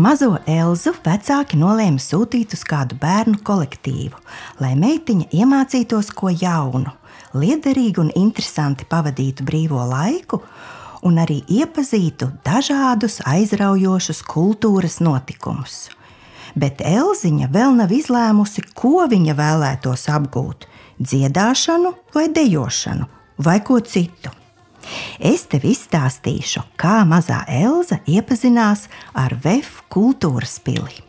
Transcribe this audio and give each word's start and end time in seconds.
Mazo 0.00 0.38
Elzu 0.48 0.94
vecāki 1.04 1.58
nolēma 1.60 2.00
sūtīt 2.00 2.54
uz 2.56 2.62
kādu 2.64 2.96
bērnu 3.02 3.42
kolektīvu, 3.44 4.16
lai 4.62 4.70
meitiņa 4.78 5.26
iemācītos 5.36 6.08
ko 6.16 6.30
jaunu, 6.32 6.94
liederīgu 7.36 8.06
un 8.06 8.12
interesanti 8.16 8.86
pavadītu 8.88 9.44
brīvo 9.44 9.82
laiku 9.90 10.40
un 11.04 11.20
arī 11.20 11.42
iepazītu 11.52 12.30
dažādus 12.46 13.18
aizraujošus 13.28 14.24
kultūras 14.30 15.02
notikumus. 15.04 15.90
Bet 16.56 16.80
Elziņa 16.80 17.52
vēl 17.52 17.76
nav 17.82 17.92
izlēmusi, 17.92 18.70
ko 18.72 19.04
viņa 19.10 19.36
vēlētos 19.36 20.08
apgūt- 20.16 20.64
dziedāšanu 21.10 21.92
vai 22.14 22.28
dejošanu 22.32 23.04
vai 23.36 23.60
ko 23.60 23.80
citu. 23.80 24.39
Es 25.18 25.46
tev 25.50 25.66
izstāstīšu, 25.68 26.64
kā 26.80 27.02
mazā 27.08 27.42
Elza 27.48 28.00
iepazinās 28.08 28.88
ar 29.14 29.36
VF 29.44 29.84
kultūras 29.92 30.58
pili. 30.64 31.04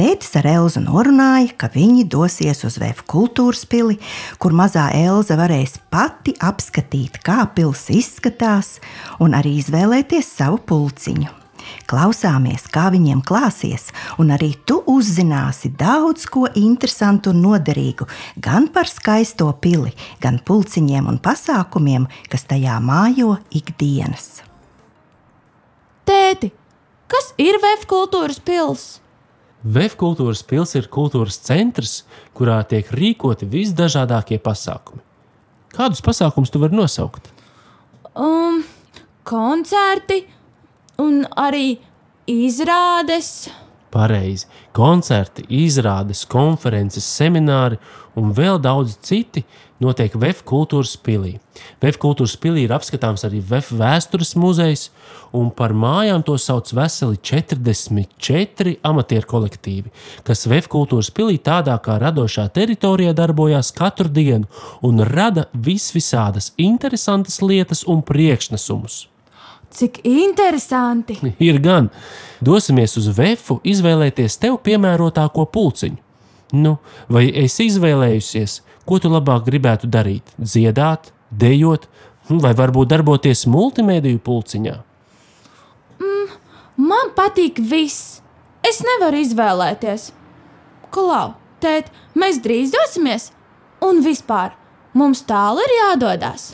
Tētis 0.00 0.32
ar 0.40 0.46
Elzu 0.48 0.80
norunāja, 0.80 1.50
ka 1.60 1.68
viņi 1.74 2.06
dosies 2.08 2.62
uz 2.64 2.78
VF 2.80 3.02
kultūras 3.10 3.66
pili, 3.68 3.98
kur 4.40 4.54
mazā 4.56 4.86
Elza 4.96 5.36
varēs 5.36 5.76
pati 5.92 6.32
apskatīt, 6.40 7.20
kā 7.26 7.42
pils 7.52 7.90
izskatās, 7.92 8.78
un 9.20 9.36
arī 9.36 9.58
izvēlēties 9.60 10.32
savu 10.38 10.62
pulciņu. 10.70 11.39
Klausāmies, 11.90 12.66
kā 12.70 12.88
viņiem 12.94 13.22
klāsies, 13.26 13.88
un 14.20 14.32
arī 14.34 14.52
tu 14.68 14.80
uzzināsi 14.90 15.72
daudz 15.78 16.26
ko 16.30 16.46
interesantu 16.58 17.34
un 17.34 17.42
noderīgu 17.44 18.06
gan 18.42 18.68
par 18.72 18.90
skaisto 18.90 19.50
pili, 19.62 19.92
gan 20.22 20.38
pulciņiem 20.46 21.10
un 21.10 21.18
pasākumiem, 21.22 22.06
kas 22.30 22.46
tajā 22.50 22.78
mājo 22.84 23.36
ikdienas. 23.50 24.40
Tēti, 26.06 26.50
kas 27.10 27.34
ir 27.38 27.60
Vēf 27.62 27.86
kultūras 27.90 28.40
pils? 28.42 28.88
Vēf 29.60 29.92
kultūras 30.00 30.40
pils 30.46 30.72
ir 30.78 30.88
kultūras 30.88 31.36
centrs, 31.44 32.04
kurā 32.32 32.62
tiek 32.64 32.88
rīkoti 32.96 33.44
visdažādākie 33.50 34.38
pasākumi. 34.40 35.02
Kādus 35.76 36.00
pasākumus 36.02 36.50
tu 36.50 36.62
vari 36.62 36.74
nosaukt? 36.74 37.28
Um, 38.16 38.62
koncerti, 39.28 40.24
un 41.00 41.24
arī 41.38 41.78
izrādes. 42.28 43.48
Pareizi. 43.90 44.46
Koncerti, 44.76 45.42
izrādes, 45.50 46.22
konferences, 46.30 47.08
semināri 47.18 47.80
un 48.18 48.30
vēl 48.36 48.60
daudz 48.62 48.94
citi 49.02 49.42
notiek 49.82 50.14
VF 50.14 50.44
kultūras 50.46 50.92
pilī. 51.02 51.32
VF 51.82 51.98
kultūras 51.98 52.36
pilī 52.38 52.68
ir 52.68 52.74
apskatāms 52.76 53.24
arī 53.26 53.40
VF 53.42 53.72
vēstures 53.80 54.36
muzejs, 54.38 54.86
un 55.34 55.50
par 55.50 55.74
mājām 55.74 56.22
to 56.26 56.36
sauc 56.38 56.70
veseli 56.76 57.18
44 57.18 58.76
amatieru 58.86 59.30
kolektīvi, 59.34 59.90
kas 60.26 60.46
VF 60.46 60.70
kultūras 60.70 61.10
pilī 61.16 61.40
tādā 61.42 61.74
kā 61.82 61.98
radošā 62.02 62.46
teritorijā 62.54 63.16
darbojās 63.16 63.72
katru 63.74 64.12
dienu 64.12 64.46
un 64.86 65.02
rada 65.02 65.48
visvisādas 65.54 66.52
interesantas 66.62 67.40
lietas 67.42 67.86
un 67.90 68.04
priekšnesumus. 68.06 69.08
Cik 69.70 70.00
interesanti! 70.02 71.18
Ir 71.38 71.60
gan. 71.62 71.88
Dosimies 72.42 72.96
uz 72.98 73.06
vefu, 73.14 73.60
izvēlēties 73.62 74.38
tev 74.42 74.58
piemērotāko 74.66 75.46
pulciņu. 75.54 76.00
Nu, 76.58 76.78
vai 77.06 77.28
esi 77.44 77.68
izvēlējusies, 77.70 78.56
ko 78.88 78.98
tu 78.98 79.10
labāk 79.12 79.44
gribētu 79.46 79.86
darīt? 79.86 80.32
Dziedāt, 80.42 81.12
dejot, 81.30 81.86
vai 82.30 82.50
varbūt 82.58 82.90
darboties 82.90 83.44
multimediju 83.46 84.18
pulciņā? 84.26 84.74
Mm, 86.02 86.32
man 86.90 87.12
patīk 87.14 87.62
viss. 87.62 88.18
Es 88.66 88.82
nevaru 88.84 89.22
izvēlēties. 89.22 90.10
Klau, 90.90 91.36
tēt, 91.62 91.92
mēs 92.18 92.42
drīz 92.42 92.74
dosimies, 92.74 93.30
un 93.86 94.02
vispār 94.02 94.56
mums 94.98 95.22
tālu 95.28 95.62
ir 95.62 95.76
jādodas. 95.76 96.50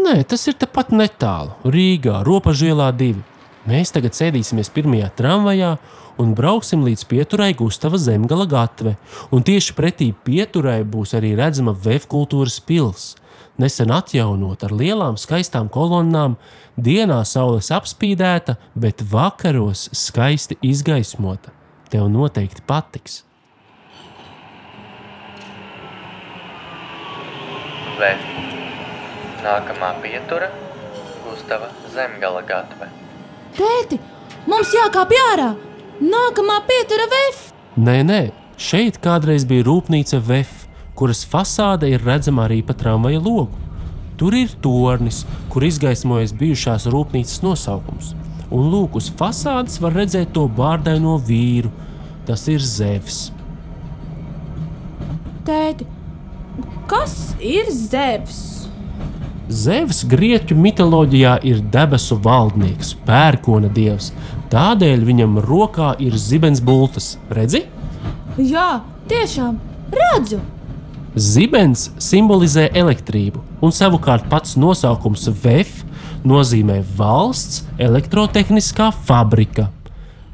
Nē, 0.00 0.22
tas 0.24 0.46
ir 0.48 0.56
tepat 0.56 0.94
netālu. 0.96 1.52
Rīgā, 1.68 2.22
Ropažielā 2.24 2.88
2. 2.96 3.20
Mēs 3.68 3.92
tagad 3.92 4.14
sēdīsimies 4.16 4.70
pirmajā 4.72 5.10
tramvajā 5.18 5.74
un 6.22 6.32
brauksim 6.36 6.86
līdz 6.86 7.04
pieturai 7.10 7.50
Gustava 7.58 8.00
Zemgala 8.00 8.46
gatve. 8.48 8.94
Un 9.34 9.44
tieši 9.44 9.74
pretī 9.76 10.10
pieturai 10.24 10.80
būs 10.88 11.12
arī 11.18 11.34
redzama 11.36 11.74
Vēf 11.76 12.08
kultūras 12.08 12.56
pils. 12.64 13.10
Nesen 13.60 13.92
atjaunot 13.92 14.64
ar 14.64 14.72
lielām 14.72 15.18
skaistām 15.20 15.68
kolonnām, 15.68 16.38
dienā 16.80 17.20
saules 17.28 17.68
apspīdēta, 17.76 18.56
bet 18.72 19.04
vakaros 19.04 19.90
skaisti 19.92 20.56
izgaismota. 20.64 21.52
Tev 21.92 22.08
noteikti 22.08 22.64
patiks. 22.64 23.26
Vēf. 28.00 28.49
Nākamā 29.40 29.94
pietura- 30.02 30.50
Gustava 31.24 31.70
Zemgala 31.94 32.42
gatve. 32.44 32.90
Tēti, 33.56 33.96
mums 34.46 34.74
jākāpj 34.74 35.16
ārā! 35.30 35.54
Nākamā 36.00 36.58
pietura 36.68 37.06
VF! 37.08 37.46
Nē, 37.80 37.96
nē, 38.04 38.20
šeit 38.60 38.98
kādreiz 39.00 39.46
bija 39.48 39.64
rūpnīca 39.64 40.20
VF, 40.20 40.66
kuras 40.94 41.24
fasāde 41.24 41.88
ir 41.88 42.04
redzama 42.04 42.44
arī 42.44 42.60
pa 42.66 42.76
tramvaja 42.76 43.22
logu. 43.24 43.56
Tur 44.20 44.36
ir 44.36 44.52
tornis, 44.60 45.24
kur 45.48 45.64
izgaismojas 45.64 46.36
bijušās 46.36 46.84
rūpnīcas 46.92 47.40
nosaukums. 47.40 48.12
Un 48.52 48.68
lūk, 48.68 49.00
uz 49.00 49.08
fasādes 49.08 49.80
var 49.80 49.96
redzēt 49.96 50.34
to 50.36 50.44
bārdaino 50.52 51.16
vīru. 51.16 51.72
Tas 52.28 52.44
ir 52.52 52.60
Zevs. 52.60 53.30
Tēti, 55.48 55.88
kas 56.90 57.32
ir 57.40 57.72
Zevs? 57.72 58.59
Zevs 59.50 60.04
grieķu 60.06 60.54
mitoloģijā 60.54 61.32
ir 61.42 61.58
debesu 61.74 62.14
valdnieks, 62.22 62.92
pērkona 63.02 63.66
dievs. 63.74 64.12
Tādēļ 64.52 65.02
viņam 65.08 65.40
rokā 65.42 65.96
ir 65.98 66.14
zibens 66.14 66.62
bultas. 66.62 67.16
Redzi? 67.34 67.64
Jā, 68.38 68.84
tiešām 69.10 69.58
redzu! 69.90 70.38
Zibens 71.18 71.88
simbolizē 71.98 72.68
elektrību, 72.78 73.42
un 73.58 73.74
savukārt 73.74 74.30
pats 74.30 74.54
nosaukums 74.54 75.26
VF 75.42 75.82
nozīmē 76.22 76.78
valsts 76.94 77.64
elektrotehniskā 77.82 78.92
fabrika. 79.02 79.66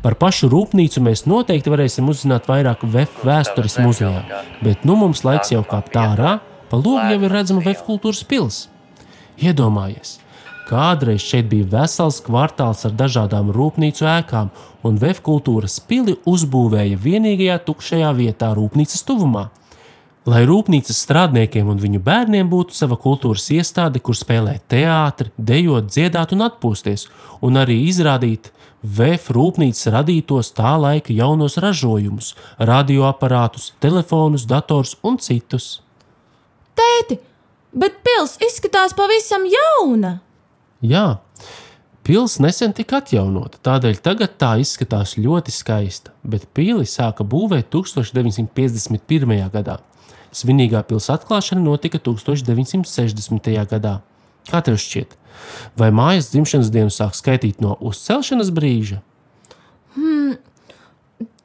Par 0.04 0.20
pašu 0.20 0.52
rūpnīcu 0.52 1.00
mēs 1.08 1.24
noteikti 1.24 1.72
varēsim 1.72 2.12
uzzināt 2.12 2.52
vairāk 2.52 2.84
VF 2.84 3.24
vēstures 3.24 3.80
muzejā, 3.80 4.44
bet 4.60 4.84
nu 4.84 5.00
mums 5.00 5.24
laiks 5.24 5.56
jau 5.56 5.64
kāpt 5.64 5.96
ārā, 6.04 6.38
pa 6.68 6.76
logu 6.76 7.08
jau 7.16 7.20
ir 7.24 7.38
redzama 7.40 7.64
VF 7.64 7.86
kultūras 7.88 8.26
pilsēta. 8.28 8.75
Iedomājies, 9.36 10.16
kādreiz 10.66 11.20
šeit 11.20 11.50
bija 11.50 11.66
vesels 11.76 12.22
kvartāls 12.24 12.86
ar 12.88 12.94
dažādām 12.96 13.52
rūpnīcu 13.52 14.08
ēkām, 14.08 14.48
un 14.86 14.96
Vēf 15.02 15.20
kultūras 15.26 15.76
pili 15.84 16.16
uzbūvēja 16.24 16.96
vienīgajā 17.02 17.58
tukšajā 17.66 18.12
vietā 18.16 18.52
rūpnīcas 18.56 19.04
tuvumā. 19.06 19.48
Lai 20.26 20.40
rūpnīcas 20.48 20.98
strādniekiem 21.04 21.68
un 21.70 21.78
viņu 21.78 22.00
bērniem 22.02 22.48
būtu 22.50 22.74
sava 22.74 22.96
kultūras 22.98 23.44
iestāde, 23.54 24.00
kur 24.02 24.16
spēlēt 24.18 24.64
teātri, 24.72 25.30
dejot, 25.38 25.86
dziedāt 25.92 26.32
un 26.34 26.48
atpūsties, 26.48 27.06
un 27.46 27.60
arī 27.60 27.76
izrādīt 27.86 28.50
VF 28.82 29.30
rūpnīcas 29.36 29.92
radītos 29.94 30.50
tā 30.56 30.74
laika 30.80 31.14
jaunos 31.14 31.60
ražojumus, 31.62 32.32
radioaparātus, 32.58 33.72
telefonus, 33.82 34.48
dators 34.50 34.96
un 35.06 35.20
citus. 35.22 35.76
Tēti, 36.76 37.20
bet 37.78 38.00
pils 38.06 38.36
izskatās 38.42 38.94
pavisam 38.96 39.44
jauna. 39.50 40.18
Jā, 40.84 41.18
pils 42.06 42.38
nesen 42.42 42.74
tika 42.76 43.00
atjaunota, 43.00 43.60
tādēļ 43.64 44.00
tagad 44.04 44.36
tā 44.40 44.54
izskatās 44.62 45.16
ļoti 45.20 45.54
skaista, 45.54 46.14
bet 46.24 46.48
pili 46.56 46.88
sāka 46.88 47.26
būvēt 47.26 47.70
1951. 47.74 49.36
gadā. 49.52 49.78
Svinīgā 50.36 50.82
pilsēta 50.84 51.22
atklāšana 51.22 51.62
notika 51.64 52.00
1960. 52.02 53.52
gadā. 53.70 54.00
Kā 54.46 54.60
tev 54.62 54.76
šķiet, 54.78 55.16
vai 55.80 55.88
mājas 55.94 56.28
dzimšanas 56.30 56.70
dienu 56.74 56.92
sāk 56.92 57.16
skaitīt 57.18 57.62
no 57.64 57.74
uzcelšanas 57.80 58.52
brīža? 58.54 59.00
Hmm, 59.96 60.36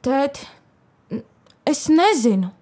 tēt, 0.04 0.44
es 1.66 1.88
nezinu. 1.90 2.52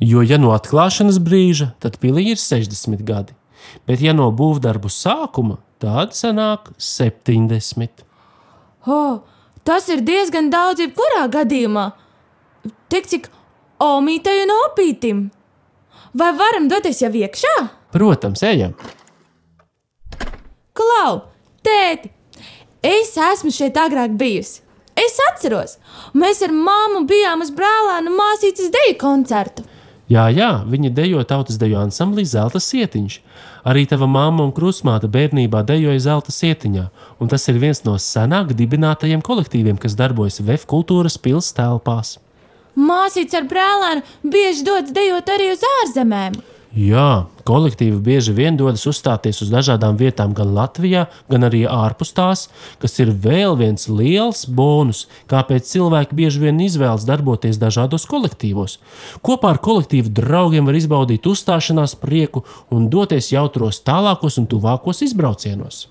Jo, 0.00 0.22
ja 0.24 0.38
no 0.40 0.54
atklāšanas 0.56 1.18
brīža, 1.20 1.74
tad 1.80 1.98
pilī 2.00 2.30
ir 2.32 2.38
60 2.40 3.02
gadi, 3.04 3.34
bet, 3.84 4.00
ja 4.00 4.14
no 4.16 4.30
būvdarbu 4.32 4.88
sākuma, 4.88 5.58
tad 5.82 6.14
sanāk 6.16 6.70
70. 6.80 8.06
Oh, 8.88 9.20
tas 9.64 9.90
ir 9.92 10.00
diezgan 10.00 10.48
daudz, 10.52 10.80
jebkurā 10.80 11.26
gadījumā. 11.32 11.90
Tik 12.88 13.10
cik 13.12 13.28
omītai 13.84 14.38
un 14.46 14.54
opītim. 14.56 15.20
Vai 16.16 16.30
varam 16.38 16.70
doties 16.70 17.02
jau 17.04 17.12
iekšā? 17.12 17.54
Protams, 17.92 18.40
ejam. 18.48 18.72
Klau, 20.72 21.26
tēti, 21.66 22.08
es 22.80 23.12
esmu 23.20 23.52
šeit 23.52 23.76
agrāk 23.76 24.16
bijusi. 24.16 24.62
Es 25.00 25.16
atceros, 25.28 25.76
mēs 26.16 26.40
ar 26.44 26.52
māmu 26.52 27.04
bijām 27.08 27.44
uz 27.44 27.52
brālēnu 27.56 28.12
māsītes 28.16 28.72
deju 28.74 28.96
koncertu. 29.00 29.64
Jā, 30.10 30.24
jā, 30.34 30.48
viņa 30.66 30.90
dejo 30.90 31.20
tautas 31.22 31.58
deju 31.60 31.76
ansamblī 31.78 32.24
Zelta 32.26 32.58
sietiņš. 32.58 33.20
Arī 33.70 33.84
tava 33.86 34.08
mamma 34.10 34.42
un 34.42 34.50
krusmāte 34.50 35.06
bērnībā 35.06 35.60
dejoja 35.68 36.00
Zelta 36.02 36.34
sietiņā, 36.34 36.88
un 37.22 37.30
tas 37.30 37.46
ir 37.46 37.60
viens 37.62 37.84
no 37.86 37.94
senāk 37.94 38.50
dibinātajiem 38.58 39.22
kolektīviem, 39.22 39.78
kas 39.78 39.94
darbojas 39.94 40.40
VF 40.42 40.66
kultūras 40.66 41.14
pils 41.14 41.52
telpās. 41.54 42.16
Māsītes 42.74 43.38
ar 43.38 43.46
brālēnu 43.50 44.32
bieži 44.34 44.66
dodas 44.66 44.90
dejot 44.96 45.30
arī 45.30 45.52
uz 45.54 45.62
ārzemēm. 45.76 46.40
Jā, 46.70 47.26
kolektīvi 47.42 47.96
bieži 47.98 48.30
vien 48.30 48.54
dodas 48.54 48.84
uzstāties 48.86 49.40
uz 49.42 49.48
dažādām 49.50 49.96
vietām, 49.98 50.30
gan 50.38 50.52
Latvijā, 50.54 51.08
gan 51.26 51.42
arī 51.48 51.64
ārpus 51.66 52.12
tās, 52.14 52.44
kas 52.78 52.92
ir 53.02 53.08
vēl 53.10 53.56
viens 53.58 53.88
liels 53.90 54.44
bonus, 54.46 55.08
kāpēc 55.26 55.66
cilvēki 55.66 56.14
bieži 56.14 56.44
vien 56.44 56.60
izvēlas 56.62 57.08
darboties 57.08 57.58
dažādos 57.58 58.06
kolektīvos. 58.06 58.76
Kopā 59.26 59.50
ar 59.56 59.58
kolektīvu 59.64 60.12
draugiem 60.14 60.70
var 60.70 60.78
izbaudīt 60.78 61.26
uzstāšanās 61.26 61.96
prieku 61.98 62.44
un 62.70 62.86
doties 62.92 63.32
jautros 63.34 63.82
tālākos 63.82 64.38
un 64.38 64.46
tuvākos 64.46 65.02
izbraucienos. 65.08 65.88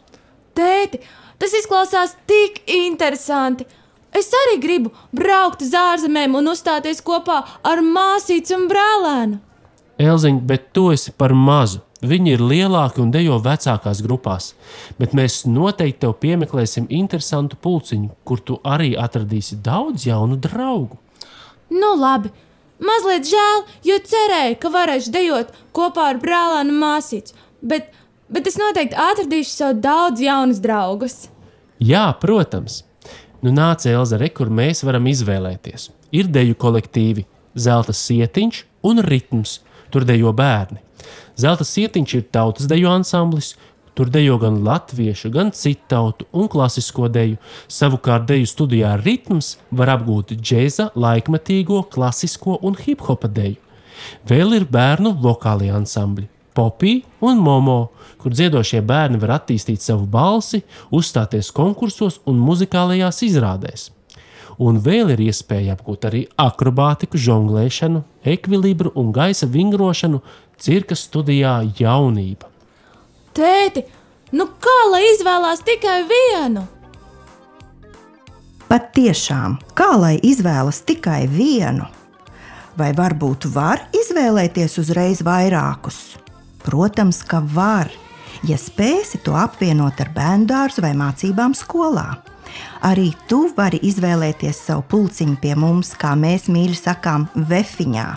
Tēti, 0.55 1.03
tas 1.43 1.57
izklausās 1.59 2.15
tik 2.23 2.63
interesanti! 2.79 3.67
Es 4.15 4.31
arī 4.45 4.55
gribu 4.63 4.95
braukt 5.11 5.59
uz 5.61 5.75
ārzemēm 5.75 6.39
un 6.39 6.49
uzstāties 6.55 7.03
kopā 7.05 7.43
ar 7.67 7.83
māsīcu 7.83 8.55
un 8.55 8.67
brālēnu. 8.71 9.43
Elziņ, 9.99 10.39
bet 10.47 10.69
tu 10.71 10.89
esi 10.93 11.11
par 11.11 11.33
mazu. 11.35 11.81
Viņi 11.99 12.37
ir 12.37 12.41
lielāki 12.41 13.01
un 13.03 13.09
dejo 13.11 13.35
vecākās 13.43 13.99
grupās, 13.99 14.53
bet 14.95 15.11
mēs 15.17 15.41
noteikti 15.43 16.05
tev 16.05 16.13
piemeklēsim 16.21 16.85
interesantu 16.87 17.57
pulciņu, 17.59 18.13
kur 18.23 18.39
tu 18.39 18.55
arī 18.63 18.93
atradīsi 18.95 19.57
daudz 19.65 20.05
jaunu 20.07 20.37
draugu. 20.39 20.95
Nu, 21.67 21.97
labi. 21.99 22.31
Mazliet 22.79 23.27
žēl, 23.27 23.65
jo 23.83 23.97
cerēju, 24.07 24.55
ka 24.61 24.71
varēšu 24.71 25.11
dejot 25.11 25.51
kopā 25.75 26.13
ar 26.13 26.21
brālēnu 26.23 26.77
māsīcu, 26.79 27.35
bet, 27.59 27.91
bet 28.31 28.47
es 28.47 28.55
noteikti 28.61 28.95
atradīšu 28.95 29.51
sev 29.51 29.75
daudz 29.83 30.23
jaunus 30.23 30.63
draugus. 30.63 31.17
Jā, 31.83 32.05
protams. 32.23 32.85
Nu, 33.43 33.51
nāc, 33.51 33.83
Elza, 33.91 34.15
re, 34.19 34.31
kur 34.31 34.47
mēs 34.47 34.85
varam 34.87 35.11
izvēlēties. 35.11 35.89
Ir 36.15 36.31
deju 36.31 36.55
kolektīvi, 36.59 37.27
zelta 37.59 37.91
sietiņš 37.91 38.63
un 38.83 39.01
ritms 39.03 39.59
tur 39.89 40.05
dejo 40.05 40.33
bērni. 40.35 40.79
Zelta 41.39 41.65
sietiņš 41.65 42.15
ir 42.17 42.29
tautas 42.33 42.69
deju 42.69 42.89
ansamblis. 42.91 43.55
Tur 43.97 44.07
dejo 44.07 44.37
gan 44.39 44.61
latviešu, 44.63 45.27
gan 45.33 45.49
citu 45.51 45.83
tautu 45.91 46.27
un 46.31 46.47
klasisko 46.47 47.09
deju. 47.11 47.35
Savukārt 47.67 48.29
deju 48.29 48.47
studijā 48.47 48.93
ritms 49.01 49.57
var 49.75 49.91
apgūt 49.97 50.37
džēza, 50.37 50.91
laikmetīgo, 50.95 51.81
klasisko 51.91 52.61
un 52.63 52.79
hip 52.79 53.03
hopa 53.09 53.27
deju. 53.27 53.57
Vēl 54.29 54.55
ir 54.55 54.69
bērnu 54.71 55.17
vokālie 55.19 55.73
ansambļi. 55.75 56.29
Popī 56.55 56.95
un 57.23 57.43
Momo, 57.43 57.91
kur 58.21 58.31
dziedošie 58.31 58.79
bērni 58.87 59.19
var 59.19 59.35
attīstīt 59.41 59.83
savu 59.83 60.07
balsi, 60.07 60.63
uzstāties 60.95 61.51
konkursos 61.55 62.21
un 62.27 62.39
muzikālajās 62.39 63.23
izrādēs 63.27 63.89
un 64.59 64.79
vēl 64.83 65.13
ir 65.15 65.23
iespēja 65.29 65.77
apgūt 65.77 66.07
arī 66.09 66.25
akrobātiku, 66.39 67.19
žonglēšanu, 67.19 68.03
ekvilibru 68.27 68.91
un 68.99 69.13
gaisa 69.15 69.47
vingrošanu 69.49 70.21
cirka 70.59 70.97
studijā 70.99 71.61
jaunība. 71.79 72.49
Tēti, 73.35 73.85
nu 74.35 74.49
kā 74.59 74.79
lai 74.91 75.05
izvēlās 75.13 75.63
tikai 75.65 76.01
vienu? 76.09 76.65
Pat 78.69 78.91
tiešām, 78.93 79.57
kā 79.73 79.95
lai 79.97 80.17
izvēlas 80.21 80.83
tikai 80.85 81.23
vienu? 81.31 81.87
Vai 82.77 82.91
varbūt 82.95 83.47
var 83.49 83.81
izvēlēties 83.97 84.77
uzreiz 84.79 85.23
vairākus? 85.25 86.19
Protams, 86.61 87.23
ka 87.25 87.41
var, 87.41 87.89
ja 88.45 88.59
spēsi 88.61 89.23
to 89.25 89.33
apvienot 89.39 89.99
ar 90.03 90.11
bērnu 90.15 90.45
dārzu 90.51 90.83
vai 90.85 90.93
mācībām 90.99 91.57
skolā. 91.57 92.11
Arī 92.85 93.11
tu 93.29 93.45
vari 93.57 93.81
izvēlēties 93.89 94.61
savu 94.69 94.85
pulciņu 94.91 95.39
pie 95.41 95.55
mums, 95.59 95.93
kā 95.99 96.13
mēs 96.19 96.47
mīļi 96.51 96.77
sakām, 96.79 97.27
vefiņā. 97.49 98.07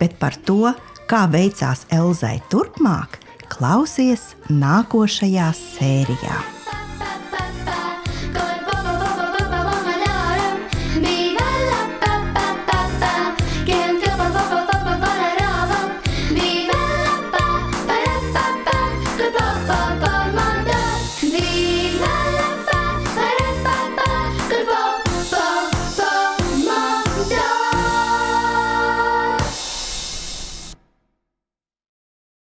Bet 0.00 0.18
par 0.20 0.36
to, 0.48 0.74
kā 1.10 1.24
veicās 1.30 1.86
Elzai 1.94 2.40
turpmāk, 2.52 3.20
klausies 3.52 4.34
nākošajā 4.50 5.48
sērijā. 5.62 6.55